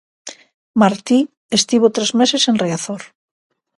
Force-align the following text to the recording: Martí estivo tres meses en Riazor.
Martí 0.81 1.19
estivo 1.57 1.93
tres 1.95 2.11
meses 2.19 2.43
en 2.49 2.55
Riazor. 2.63 3.01